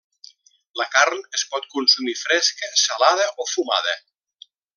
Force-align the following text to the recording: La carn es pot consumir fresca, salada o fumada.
La 0.79 0.87
carn 0.95 1.21
es 1.39 1.43
pot 1.51 1.67
consumir 1.75 2.15
fresca, 2.23 2.71
salada 2.85 3.29
o 3.45 3.49
fumada. 3.53 3.95